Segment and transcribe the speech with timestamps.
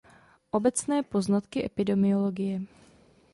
[0.51, 2.61] Obecné poznatky epidemiologie.